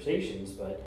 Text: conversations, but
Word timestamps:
conversations, 0.00 0.50
but 0.52 0.78